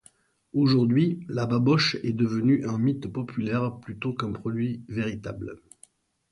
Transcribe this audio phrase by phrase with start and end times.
[0.53, 5.61] Aujourd'hui, la baboche est devenue un mythe populaire plutôt qu'un produit véritable.